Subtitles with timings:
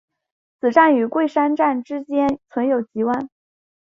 [0.59, 3.29] 此站与桂山站之间存有急弯。